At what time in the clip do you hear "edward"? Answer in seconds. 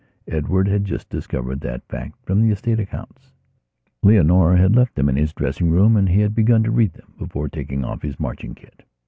0.27-0.67